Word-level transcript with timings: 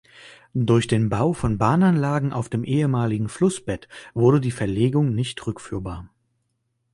Durch 0.55 0.87
den 0.87 1.09
Bau 1.09 1.31
von 1.31 1.59
Bahnanlagen 1.59 2.33
auf 2.33 2.49
dem 2.49 2.63
ehemaligen 2.63 3.29
Flussbett 3.29 3.87
wurde 4.15 4.41
die 4.41 4.49
Verlegung 4.49 5.13
nicht 5.13 5.45
rückführbar. 5.45 6.09